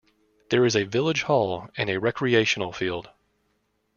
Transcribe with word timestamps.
There 0.49 0.65
is 0.65 0.75
a 0.75 0.81
village 0.83 1.21
hall 1.21 1.69
and 1.77 1.87
a 1.87 1.99
recreational 1.99 2.71
field. 2.71 3.11